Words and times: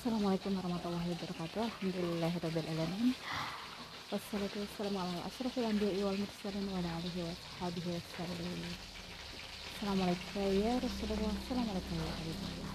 Assalamualaikum 0.00 0.56
warahmatullahi 0.56 1.12
wabarakatuh. 1.12 1.60
Alhamdulillahirabbil 1.60 2.72
Wassalatu 4.08 4.56
wassalamu 4.64 4.96
ala 4.96 5.28
asrofil 5.28 5.68
anbiya'i 5.68 6.00
wal 6.00 6.16
mursalin 6.16 6.64
wa 6.72 6.80
ala 6.80 6.88
alihi 7.04 7.20
wa 7.20 7.36
sahbihi 7.36 8.00
wasallam. 8.00 8.60
Assalamualaikum 9.76 10.40
ya 10.56 10.72
Rasulullah. 10.80 11.32
Assalamualaikum 11.36 11.94
ya 12.00 12.12
Habibullah. 12.16 12.72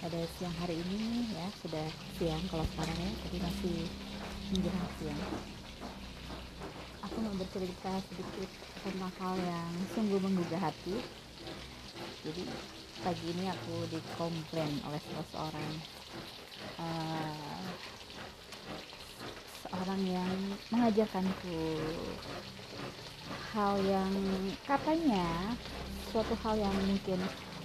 Pada 0.00 0.20
siang 0.40 0.56
hari 0.56 0.80
ini 0.80 1.28
ya 1.36 1.46
sudah 1.60 1.84
siang 2.16 2.44
kalau 2.48 2.64
sekarang 2.64 2.96
ya, 2.96 3.12
tapi 3.20 3.36
masih 3.36 3.76
menjelang 4.56 4.88
siang. 4.96 5.22
Aku 7.12 7.16
mau 7.28 7.36
bercerita 7.36 7.92
sedikit 8.08 8.48
tentang 8.88 9.12
hal 9.20 9.36
yang 9.36 9.72
sungguh 9.92 10.16
menggugah 10.24 10.64
hati. 10.64 10.96
Jadi 12.24 12.48
pagi 13.04 13.26
ini 13.36 13.44
aku 13.50 13.74
dikomplain 13.92 14.72
oleh 14.88 15.00
salah 15.02 15.26
seorang 15.34 15.72
uh, 16.80 17.64
seorang 19.66 20.00
yang 20.06 20.32
mengajarkanku 20.72 21.60
hal 23.52 23.80
yang 23.84 24.12
katanya 24.64 25.56
suatu 26.12 26.32
hal 26.44 26.56
yang 26.56 26.76
mungkin 26.86 27.20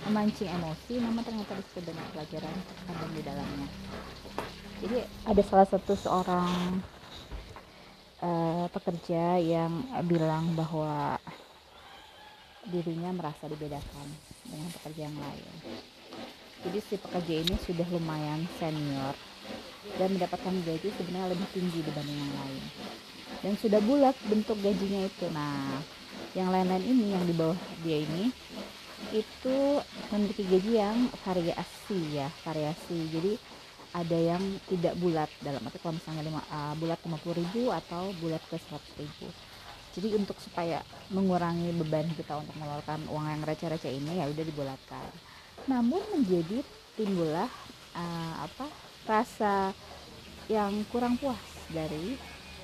memancing 0.08 0.50
emosi 0.50 1.00
namun 1.00 1.22
ternyata 1.22 1.54
di 1.56 1.80
banyak 1.86 2.08
pelajaran 2.12 2.56
terkandung 2.68 3.14
di 3.14 3.22
dalamnya. 3.22 3.68
Jadi 4.82 4.98
ada 5.30 5.42
salah 5.46 5.68
satu 5.70 5.94
seorang 5.94 6.82
uh, 8.26 8.66
pekerja 8.74 9.38
yang 9.38 9.86
bilang 10.10 10.58
bahwa 10.58 11.22
dirinya 12.70 13.10
merasa 13.16 13.50
dibedakan 13.50 14.08
dengan 14.46 14.70
pekerja 14.78 15.02
yang 15.10 15.18
lain. 15.18 15.54
Jadi 16.62 16.80
si 16.86 16.96
pekerja 17.02 17.34
ini 17.42 17.56
sudah 17.58 17.88
lumayan 17.90 18.46
senior 18.62 19.18
dan 19.98 20.14
mendapatkan 20.14 20.54
gaji 20.62 20.94
sebenarnya 20.94 21.34
lebih 21.34 21.48
tinggi 21.58 21.80
dibanding 21.82 22.20
yang 22.22 22.34
lain. 22.38 22.64
Dan 23.42 23.54
sudah 23.58 23.82
bulat 23.82 24.14
bentuk 24.30 24.62
gajinya 24.62 25.10
itu. 25.10 25.26
Nah, 25.34 25.82
yang 26.38 26.54
lain-lain 26.54 26.86
ini 26.86 27.18
yang 27.18 27.26
di 27.26 27.34
bawah 27.34 27.58
dia 27.82 28.06
ini 28.06 28.30
itu 29.10 29.58
memiliki 30.14 30.46
gaji 30.46 30.72
yang 30.78 30.98
variasi 31.26 32.00
ya, 32.14 32.30
variasi. 32.46 33.10
Jadi 33.10 33.34
ada 33.92 34.16
yang 34.16 34.44
tidak 34.72 34.94
bulat 35.02 35.28
dalam 35.44 35.66
arti 35.68 35.82
kalau 35.82 35.98
misalnya 35.98 36.24
lima, 36.24 36.42
uh, 36.48 36.74
bulat 36.80 37.00
50.000 37.04 37.76
atau 37.76 38.16
bulat 38.24 38.40
ke 38.48 38.56
100.000 38.56 39.51
jadi 39.92 40.16
untuk 40.16 40.40
supaya 40.40 40.80
mengurangi 41.12 41.76
beban 41.76 42.08
kita 42.16 42.40
untuk 42.40 42.56
mengeluarkan 42.56 43.12
uang 43.12 43.26
yang 43.28 43.42
receh-receh 43.44 43.92
ini 43.92 44.24
ya 44.24 44.26
udah 44.32 44.46
dibulatkan. 44.48 45.08
Namun 45.68 46.00
menjadi 46.16 46.64
timbullah 46.96 47.52
uh, 47.96 48.34
apa 48.48 48.68
rasa 49.04 49.76
yang 50.48 50.84
kurang 50.92 51.20
puas 51.20 51.40
dari 51.72 52.16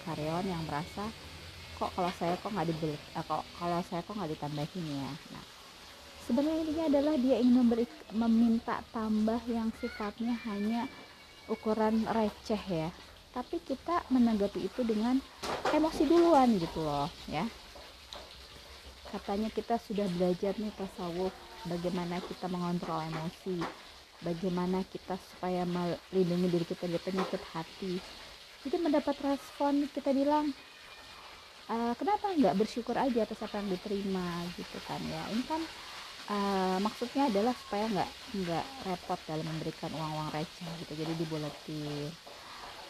karyawan 0.08 0.48
yang 0.48 0.64
merasa 0.64 1.08
kok 1.76 1.92
kalau 1.94 2.12
saya 2.16 2.34
kok 2.40 2.52
nggak 2.52 2.68
dibulat 2.72 3.02
uh, 3.20 3.24
kok 3.28 3.44
kalau 3.60 3.80
saya 3.86 4.02
kok 4.02 4.16
nggak 4.16 4.32
ditambahin 4.32 4.86
ya? 4.88 5.12
Nah 5.36 5.46
sebenarnya 6.28 6.64
ini 6.64 6.82
adalah 6.84 7.16
dia 7.16 7.36
ingin 7.40 7.56
memberi 7.64 7.86
meminta 8.12 8.84
tambah 8.92 9.40
yang 9.48 9.72
sifatnya 9.80 10.36
hanya 10.44 10.88
ukuran 11.48 12.04
receh 12.08 12.60
ya 12.68 12.92
tapi 13.38 13.62
kita 13.62 14.02
menanggapi 14.10 14.66
itu 14.66 14.82
dengan 14.82 15.22
emosi 15.70 16.10
duluan 16.10 16.58
gitu 16.58 16.82
loh 16.82 17.06
ya. 17.30 17.46
Katanya 19.14 19.54
kita 19.54 19.78
sudah 19.78 20.10
belajar 20.18 20.58
nih 20.58 20.74
tasawuf 20.74 21.30
bagaimana 21.70 22.18
kita 22.26 22.50
mengontrol 22.50 22.98
emosi 22.98 23.62
bagaimana 24.26 24.82
kita 24.90 25.22
supaya 25.22 25.62
melindungi 25.70 26.50
diri 26.50 26.66
kita 26.66 26.90
dari 26.90 26.98
penyakit 26.98 27.42
hati. 27.54 28.02
Jadi 28.66 28.76
mendapat 28.82 29.14
respon 29.22 29.86
kita 29.94 30.10
bilang 30.18 30.50
e, 31.70 31.76
kenapa 31.94 32.34
nggak 32.34 32.58
bersyukur 32.58 32.98
aja 32.98 33.22
atas 33.22 33.38
apa 33.46 33.62
yang 33.62 33.70
diterima? 33.70 34.50
Gitu 34.58 34.82
kan 34.90 34.98
ya. 35.06 35.22
Ini 35.30 35.44
kan 35.46 35.62
uh, 36.34 36.78
maksudnya 36.82 37.30
adalah 37.32 37.54
supaya 37.56 37.86
nggak 37.88 38.10
nggak 38.44 38.66
repot 38.88 39.20
dalam 39.30 39.46
memberikan 39.46 39.92
uang-uang 39.96 40.30
receh 40.36 40.68
gitu 40.84 40.94
jadi 41.00 41.14
dibuletin 41.16 42.12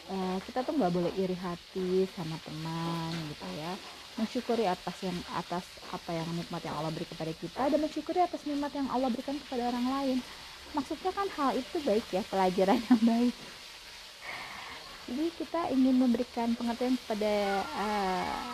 uh, 0.08 0.38
kita 0.44 0.64
tuh 0.64 0.74
nggak 0.74 0.92
boleh 0.92 1.12
iri 1.16 1.36
hati 1.36 2.08
sama 2.16 2.36
teman 2.42 3.12
gitu 3.32 3.46
ya. 3.60 3.72
Mensyukuri 4.18 4.66
atas 4.66 4.96
yang 5.04 5.14
atas 5.38 5.64
apa 5.94 6.10
yang 6.10 6.26
nikmat 6.34 6.58
yang 6.66 6.74
Allah 6.74 6.90
beri 6.90 7.06
kepada 7.06 7.30
kita 7.38 7.62
dan 7.70 7.78
mensyukuri 7.78 8.18
atas 8.18 8.42
nikmat 8.42 8.72
yang 8.74 8.88
Allah 8.90 9.08
berikan 9.14 9.38
kepada 9.46 9.70
orang 9.70 9.86
lain. 9.86 10.18
Maksudnya 10.74 11.12
kan 11.14 11.28
hal 11.38 11.50
itu 11.56 11.76
baik 11.86 12.04
ya 12.10 12.22
pelajaran 12.26 12.82
yang 12.82 13.02
baik. 13.06 13.34
Jadi 15.08 15.26
kita 15.40 15.60
ingin 15.72 15.96
memberikan 15.96 16.52
pengertian 16.52 17.00
kepada 17.00 17.64
uh, 17.64 18.52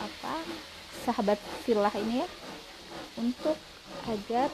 apa 0.00 0.34
sahabat 1.04 1.36
silah 1.66 1.92
ini 2.00 2.24
ya 2.24 2.28
untuk 3.20 3.58
agar 4.08 4.48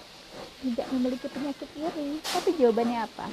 tidak 0.65 0.87
memiliki 0.91 1.27
penyakit 1.31 1.69
iri. 1.79 2.19
Tapi 2.25 2.51
jawabannya 2.59 2.99
apa 3.07 3.29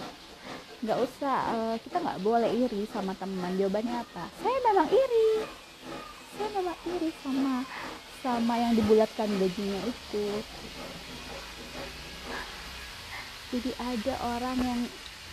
nggak 0.83 0.99
usah 0.99 1.37
uh, 1.55 1.75
kita 1.79 1.95
nggak 1.95 2.19
boleh 2.19 2.51
iri 2.51 2.83
sama 2.91 3.15
teman. 3.15 3.55
Jawabannya 3.55 4.03
apa? 4.03 4.27
Saya 4.43 4.57
memang 4.67 4.87
iri. 4.91 5.31
Saya 6.35 6.49
memang 6.59 6.77
iri 6.91 7.09
sama 7.23 7.55
sama 8.19 8.53
yang 8.59 8.75
dibulatkan 8.75 9.31
gajinya 9.39 9.79
itu. 9.87 10.25
Jadi 13.55 13.71
ada 13.79 14.13
orang 14.35 14.57
yang 14.59 14.81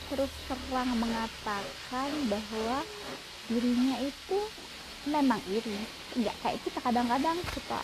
terus 0.07 0.31
terang 0.47 0.91
mengatakan 0.95 2.11
bahwa 2.31 2.79
dirinya 3.51 3.97
itu 4.07 4.39
memang 5.11 5.43
iri. 5.51 5.83
Nggak 6.15 6.37
kayak 6.47 6.63
kita 6.63 6.79
kadang-kadang 6.79 7.39
suka 7.51 7.83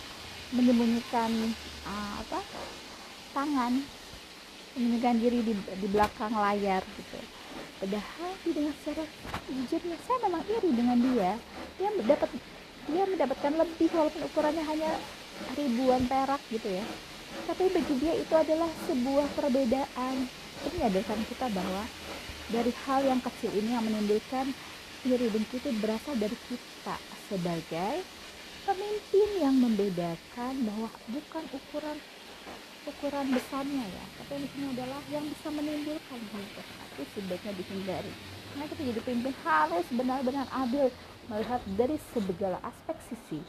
menyembunyikan 0.54 1.50
uh, 1.82 2.14
apa 2.22 2.38
tangan 3.34 3.82
menyembunyikan 4.78 5.18
diri 5.18 5.38
di, 5.42 5.52
di 5.58 5.86
belakang 5.90 6.30
layar 6.30 6.86
gitu 6.94 7.18
padahal 7.76 8.32
dengan 8.44 8.74
secara 8.80 9.04
jujurnya 9.48 9.96
saya 10.06 10.18
memang 10.26 10.42
iri 10.48 10.70
dengan 10.72 10.98
dia. 11.00 11.32
Dia 11.76 11.90
mendapat 11.92 12.30
dia 12.86 13.04
mendapatkan 13.04 13.52
lebih 13.58 13.90
walaupun 13.92 14.22
ukurannya 14.30 14.64
hanya 14.64 14.92
ribuan 15.58 16.02
perak 16.06 16.40
gitu 16.48 16.68
ya. 16.70 16.84
Tapi 17.46 17.64
bagi 17.68 17.94
dia 18.00 18.14
itu 18.16 18.34
adalah 18.34 18.70
sebuah 18.88 19.26
perbedaan. 19.36 20.16
Ini 20.66 20.72
menyadarkan 20.80 21.20
kita 21.28 21.46
bahwa 21.52 21.82
dari 22.48 22.72
hal 22.86 23.00
yang 23.04 23.20
kecil 23.20 23.50
ini 23.52 23.74
yang 23.74 23.84
menimbulkan 23.84 24.46
iri 25.06 25.26
dengki 25.30 25.58
itu 25.58 25.70
berasal 25.78 26.14
dari 26.18 26.34
kita 26.48 26.96
sebagai 27.26 28.02
pemimpin 28.66 29.28
yang 29.38 29.54
membedakan 29.54 30.54
bahwa 30.66 30.90
bukan 31.10 31.44
ukuran 31.54 31.98
ukuran 32.86 33.26
besarnya 33.34 33.84
ya. 33.84 34.04
Tapi 34.22 34.30
yang 34.38 34.46
sini 34.54 34.66
adalah 34.78 35.00
yang 35.10 35.24
bisa 35.26 35.48
menimbulkan 35.50 36.20
hal 36.32 36.44
itu 36.94 37.02
sebaiknya 37.18 37.52
dihindari. 37.58 38.12
Karena 38.54 38.64
kita 38.70 38.82
jadi 38.88 39.00
pemimpin 39.02 39.34
harus 39.42 39.86
benar-benar 39.92 40.46
adil 40.54 40.86
melihat 41.26 41.60
dari 41.74 41.98
segala 42.14 42.62
aspek 42.62 42.96
sisi. 43.10 43.40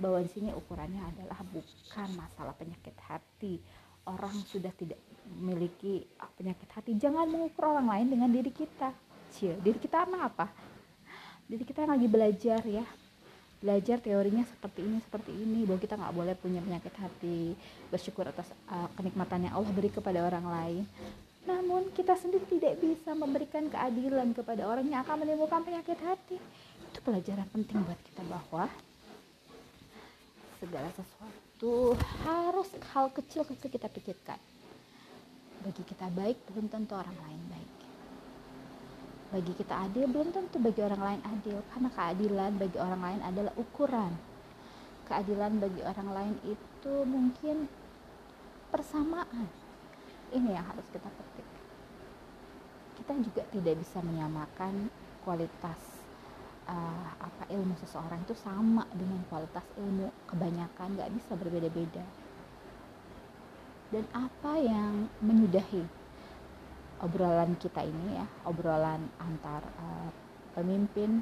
Bahwa 0.00 0.24
di 0.24 0.30
sini 0.32 0.50
ukurannya 0.56 1.04
adalah 1.04 1.38
bukan 1.52 2.08
masalah 2.16 2.56
penyakit 2.56 2.96
hati. 3.04 3.60
Orang 4.08 4.34
sudah 4.50 4.72
tidak 4.74 4.98
memiliki 5.30 6.08
penyakit 6.34 6.66
hati. 6.74 6.96
Jangan 6.98 7.28
mengukur 7.28 7.70
orang 7.70 7.86
lain 7.86 8.08
dengan 8.18 8.32
diri 8.32 8.50
kita. 8.50 8.90
Cie, 9.30 9.54
diri 9.60 9.78
kita 9.78 10.08
apa? 10.08 10.48
Diri 11.46 11.62
kita 11.62 11.84
yang 11.84 11.92
lagi 11.94 12.08
belajar 12.08 12.60
ya 12.64 12.84
belajar 13.62 14.02
teorinya 14.02 14.42
seperti 14.42 14.82
ini 14.82 14.98
seperti 14.98 15.30
ini 15.30 15.62
bahwa 15.62 15.78
kita 15.78 15.94
nggak 15.94 16.14
boleh 16.18 16.34
punya 16.34 16.58
penyakit 16.58 16.90
hati 16.98 17.54
bersyukur 17.94 18.26
atas 18.26 18.50
uh, 18.66 18.90
kenikmatan 18.98 19.46
yang 19.46 19.54
Allah 19.54 19.70
beri 19.70 19.88
kepada 19.88 20.18
orang 20.26 20.42
lain. 20.42 20.84
Namun 21.46 21.94
kita 21.94 22.18
sendiri 22.18 22.42
tidak 22.50 22.82
bisa 22.82 23.14
memberikan 23.14 23.70
keadilan 23.70 24.34
kepada 24.34 24.66
orang 24.66 24.86
yang 24.90 25.06
akan 25.06 25.22
menimbulkan 25.22 25.62
penyakit 25.62 25.98
hati. 26.02 26.36
Itu 26.90 26.98
pelajaran 27.06 27.46
penting 27.54 27.78
buat 27.86 27.98
kita 28.02 28.22
bahwa 28.26 28.66
segala 30.58 30.90
sesuatu 30.94 31.94
harus 32.26 32.68
hal 32.94 33.10
kecil-kecil 33.14 33.70
kita 33.70 33.86
pikirkan. 33.86 34.38
Bagi 35.62 35.82
kita 35.86 36.10
baik 36.10 36.36
belum 36.50 36.66
tentu 36.66 36.98
orang 36.98 37.14
lain 37.14 37.42
baik 37.46 37.71
bagi 39.32 39.56
kita 39.56 39.88
adil 39.88 40.04
belum 40.12 40.28
tentu 40.28 40.60
bagi 40.60 40.84
orang 40.84 41.00
lain 41.00 41.20
adil. 41.24 41.58
Karena 41.72 41.88
keadilan 41.88 42.52
bagi 42.60 42.78
orang 42.78 43.00
lain 43.00 43.20
adalah 43.24 43.52
ukuran. 43.56 44.12
Keadilan 45.08 45.56
bagi 45.56 45.80
orang 45.80 46.08
lain 46.12 46.34
itu 46.44 46.94
mungkin 47.08 47.66
persamaan. 48.68 49.48
Ini 50.32 50.48
yang 50.52 50.64
harus 50.68 50.84
kita 50.92 51.08
petik. 51.08 51.48
Kita 53.00 53.12
juga 53.24 53.42
tidak 53.48 53.74
bisa 53.80 53.98
menyamakan 54.04 54.92
kualitas 55.24 55.80
uh, 56.68 57.10
apa 57.16 57.48
ilmu 57.48 57.72
seseorang 57.80 58.20
itu 58.28 58.36
sama 58.36 58.84
dengan 58.92 59.24
kualitas 59.32 59.64
ilmu 59.80 60.12
kebanyakan. 60.28 61.00
Nggak 61.00 61.10
bisa 61.16 61.32
berbeda-beda. 61.40 62.04
Dan 63.92 64.04
apa 64.12 64.56
yang 64.56 65.08
menyudahi 65.20 66.01
obrolan 67.02 67.58
kita 67.58 67.82
ini 67.82 68.22
ya 68.22 68.26
obrolan 68.46 69.10
antar 69.18 69.60
uh, 69.82 70.08
pemimpin 70.54 71.20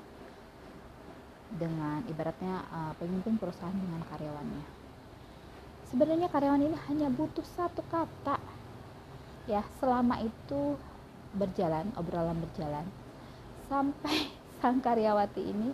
dengan 1.50 2.04
ibaratnya 2.06 2.62
uh, 2.70 2.92
pemimpin 3.00 3.40
perusahaan 3.40 3.74
dengan 3.74 4.04
karyawannya. 4.06 4.64
Sebenarnya 5.90 6.28
karyawan 6.30 6.62
ini 6.62 6.76
hanya 6.86 7.08
butuh 7.10 7.42
satu 7.42 7.82
kata 7.90 8.38
ya 9.48 9.64
selama 9.82 10.22
itu 10.22 10.78
berjalan 11.34 11.90
obrolan 11.98 12.38
berjalan 12.38 12.86
sampai 13.66 14.30
sang 14.60 14.78
karyawati 14.78 15.42
ini 15.42 15.72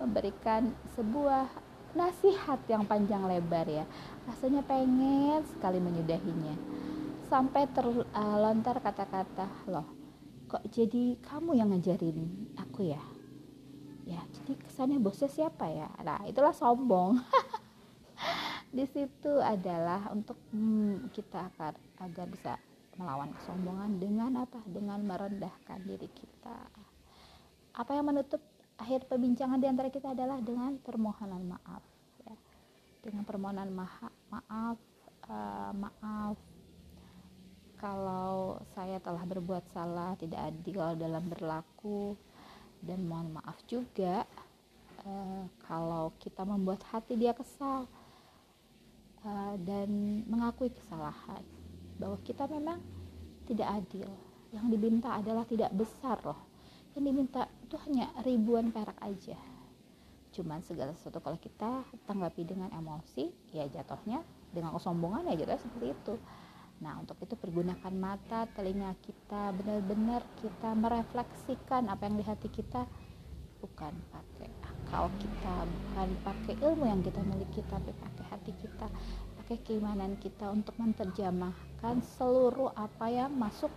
memberikan 0.00 0.74
sebuah 0.98 1.46
nasihat 1.94 2.58
yang 2.66 2.82
panjang 2.88 3.22
lebar 3.28 3.68
ya. 3.68 3.84
Rasanya 4.26 4.64
pengen 4.64 5.44
sekali 5.52 5.78
menyudahinya 5.78 6.83
sampai 7.26 7.68
terlontar 7.72 8.80
kata-kata 8.80 9.48
loh 9.68 10.04
kok 10.54 10.70
jadi 10.70 11.18
kamu 11.18 11.58
yang 11.58 11.74
ngajarin 11.74 12.30
aku 12.54 12.86
ya? 12.86 13.02
Ya 14.06 14.22
jadi 14.38 14.54
kesannya 14.60 15.02
bosnya 15.02 15.26
siapa 15.26 15.66
ya? 15.66 15.90
Nah 16.04 16.22
itulah 16.30 16.54
sombong. 16.54 17.18
Di 18.76 18.86
situ 18.86 19.32
adalah 19.42 20.14
untuk 20.14 20.38
hmm, 20.54 21.10
kita 21.10 21.50
agar 21.50 21.74
agar 21.98 22.26
bisa 22.30 22.54
melawan 22.94 23.34
kesombongan 23.34 23.98
dengan 23.98 24.46
apa? 24.46 24.62
Dengan 24.62 25.02
merendahkan 25.02 25.82
diri 25.82 26.06
kita. 26.06 26.58
Apa 27.74 27.90
yang 27.98 28.14
menutup 28.14 28.38
akhir 28.78 29.10
perbincangan 29.10 29.58
di 29.58 29.66
antara 29.66 29.90
kita 29.90 30.14
adalah 30.14 30.38
dengan 30.38 30.78
permohonan 30.78 31.42
maaf 31.46 31.82
ya. 32.26 32.34
dengan 33.06 33.22
permohonan 33.22 33.70
maaf 33.70 34.10
maaf 34.34 34.78
uh, 35.30 35.70
maaf 35.78 36.53
kalau 37.84 38.56
saya 38.72 38.96
telah 38.96 39.20
berbuat 39.28 39.60
salah 39.76 40.16
tidak 40.16 40.40
adil 40.40 40.96
dalam 40.96 41.20
berlaku 41.28 42.16
dan 42.80 43.04
mohon 43.04 43.36
maaf 43.36 43.60
juga 43.68 44.24
uh, 45.04 45.44
kalau 45.68 46.16
kita 46.16 46.48
membuat 46.48 46.80
hati 46.88 47.12
dia 47.20 47.36
kesal 47.36 47.84
uh, 49.20 49.54
dan 49.60 50.24
mengakui 50.24 50.72
kesalahan 50.72 51.44
bahwa 52.00 52.16
kita 52.24 52.48
memang 52.48 52.80
tidak 53.44 53.68
adil. 53.68 54.08
Yang 54.48 54.66
diminta 54.80 55.20
adalah 55.20 55.44
tidak 55.44 55.68
besar 55.76 56.16
loh. 56.24 56.40
Yang 56.96 57.04
diminta 57.12 57.42
itu 57.68 57.76
hanya 57.84 58.08
ribuan 58.24 58.72
perak 58.72 58.96
aja. 59.04 59.36
Cuman 60.32 60.64
segala 60.64 60.96
sesuatu 60.96 61.20
kalau 61.20 61.36
kita 61.36 61.84
tanggapi 62.08 62.48
dengan 62.48 62.72
emosi 62.72 63.28
ya 63.52 63.68
jatuhnya 63.68 64.24
dengan 64.56 64.72
kesombongan 64.72 65.28
ya 65.28 65.44
jatuhnya 65.44 65.60
seperti 65.60 65.86
itu 65.92 66.14
Nah, 66.82 66.98
untuk 66.98 67.14
itu 67.22 67.38
pergunakan 67.38 67.94
mata, 67.94 68.50
telinga 68.50 68.90
kita, 68.98 69.54
benar-benar 69.54 70.26
kita 70.42 70.74
merefleksikan 70.74 71.86
apa 71.86 72.02
yang 72.10 72.16
di 72.18 72.24
hati 72.26 72.48
kita, 72.50 72.82
bukan 73.62 73.94
pakai 74.10 74.50
akal 74.66 75.06
kita, 75.22 75.54
bukan 75.64 76.08
pakai 76.26 76.54
ilmu 76.58 76.84
yang 76.90 77.00
kita 77.00 77.20
miliki, 77.22 77.62
tapi 77.70 77.94
pakai 77.94 78.24
hati 78.26 78.52
kita, 78.58 78.86
pakai 79.38 79.56
keimanan 79.62 80.18
kita 80.18 80.50
untuk 80.50 80.74
menerjemahkan 80.76 82.02
seluruh 82.18 82.74
apa 82.74 83.06
yang 83.06 83.30
masuk 83.32 83.70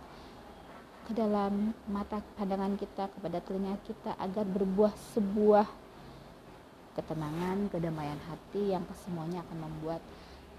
ke 1.08 1.16
dalam 1.16 1.72
mata 1.88 2.20
pandangan 2.36 2.76
kita 2.76 3.08
kepada 3.08 3.40
telinga 3.40 3.80
kita 3.86 4.12
agar 4.20 4.44
berbuah 4.44 4.92
sebuah 5.16 5.64
ketenangan, 6.92 7.70
kedamaian 7.72 8.20
hati 8.28 8.76
yang 8.76 8.84
kesemuanya 8.84 9.40
akan 9.46 9.70
membuat 9.70 10.02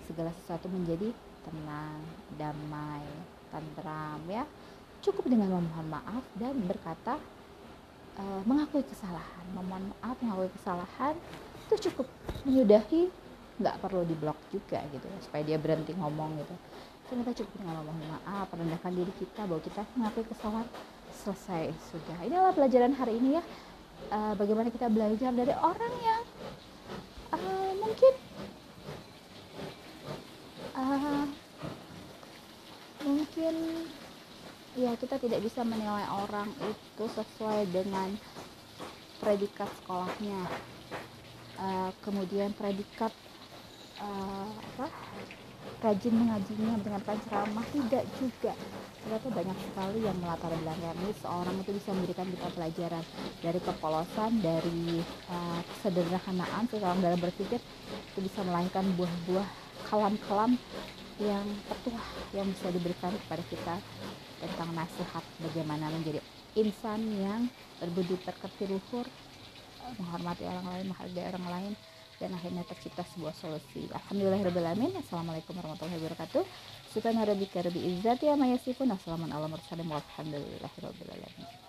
segala 0.10 0.34
sesuatu 0.42 0.66
menjadi 0.72 1.14
tenang, 1.46 2.02
damai, 2.36 3.06
tentram 3.50 4.22
ya. 4.28 4.44
Cukup 5.00 5.32
dengan 5.32 5.56
memohon 5.56 5.88
maaf 5.88 6.24
dan 6.36 6.56
berkata 6.68 7.16
uh, 8.20 8.42
mengakui 8.44 8.84
kesalahan, 8.84 9.46
memohon 9.56 9.96
maaf, 9.96 10.20
mengakui 10.20 10.52
kesalahan 10.60 11.16
itu 11.70 11.90
cukup 11.90 12.08
menyudahi, 12.44 13.08
nggak 13.64 13.76
perlu 13.80 14.04
diblok 14.04 14.36
juga 14.52 14.84
gitu 14.92 15.06
ya, 15.08 15.20
supaya 15.24 15.42
dia 15.48 15.58
berhenti 15.62 15.96
ngomong 15.96 16.36
gitu. 16.44 16.56
Kita 17.10 17.34
cukup 17.42 17.54
dengan 17.64 17.82
memohon 17.82 18.06
maaf, 18.12 18.46
merendahkan 18.54 18.92
diri 18.94 19.14
kita 19.18 19.42
bahwa 19.48 19.62
kita 19.64 19.82
mengakui 19.96 20.26
kesalahan 20.28 20.68
selesai 21.10 21.74
sudah. 21.90 22.18
Inilah 22.28 22.54
pelajaran 22.54 22.94
hari 22.94 23.18
ini 23.18 23.40
ya. 23.40 23.44
Uh, 24.10 24.32
bagaimana 24.40 24.72
kita 24.72 24.88
belajar 24.88 25.32
dari 25.36 25.52
orang 25.52 25.94
yang 26.00 26.24
uh, 27.36 27.72
mungkin 27.84 28.14
uh, 30.80 31.26
mungkin 33.04 33.56
ya 34.78 34.96
kita 34.96 35.20
tidak 35.20 35.44
bisa 35.44 35.62
menilai 35.68 36.08
orang 36.08 36.48
itu 36.64 37.04
sesuai 37.12 37.68
dengan 37.72 38.16
predikat 39.20 39.68
sekolahnya. 39.84 40.42
Uh, 41.60 41.92
kemudian 42.00 42.56
predikat 42.56 43.12
uh, 44.00 44.48
apa 44.48 44.88
rajin 45.84 46.16
mengajinya 46.16 46.80
mendengarkan 46.80 47.20
ceramah 47.28 47.68
tidak 47.76 48.04
juga. 48.16 48.56
Ternyata 49.04 49.28
banyak 49.32 49.58
sekali 49.60 50.00
yang 50.08 50.18
melatar 50.24 50.52
belakangi 50.56 51.12
seorang 51.20 51.56
itu 51.60 51.72
bisa 51.76 51.90
memberikan 51.92 52.28
kita 52.32 52.48
pelajaran 52.56 53.04
dari 53.44 53.60
kepolosan 53.60 54.32
dari 54.40 55.04
uh, 55.28 55.60
kesederhanaan. 55.76 56.64
Seseorang 56.72 57.00
dalam 57.04 57.20
berpikir 57.20 57.60
itu 58.16 58.20
bisa 58.24 58.40
melahirkan 58.48 58.88
buah-buah 58.96 59.69
kalam-kalam 59.88 60.60
yang 61.20 61.46
petuah 61.68 62.06
yang 62.36 62.48
bisa 62.52 62.68
diberikan 62.72 63.12
kepada 63.28 63.44
kita 63.52 63.76
tentang 64.40 64.70
nasihat 64.72 65.24
bagaimana 65.44 65.92
menjadi 65.92 66.24
insan 66.56 67.04
yang 67.20 67.52
berbudi 67.80 68.16
pekerti 68.24 68.72
luhur 68.72 69.06
menghormati 70.00 70.44
orang 70.48 70.68
lain 70.76 70.86
menghargai 70.92 71.28
orang 71.36 71.48
lain 71.48 71.74
dan 72.20 72.36
akhirnya 72.36 72.68
tercipta 72.68 73.08
sebuah 73.16 73.32
solusi. 73.32 73.88
Alhamdulillahirrahmanirrahim 73.96 75.00
Assalamualaikum 75.00 75.56
warahmatullahi 75.56 76.04
wabarakatuh. 76.04 76.44
Subhana 76.92 77.24
rabbika 77.24 77.64
rabbil 77.64 77.96
izzati 77.96 78.28
amma 78.28 78.52
yasifun 78.52 78.92
Assalamualaikum 78.92 79.56
warahmatullahi 79.56 80.44
wabarakatuh 80.60 81.60